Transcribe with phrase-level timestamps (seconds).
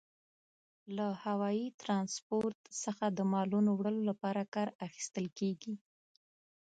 [0.95, 5.73] له هوايي ترانسپورت څخه د مالونو وړلو لپاره کار اخیستل کیږي.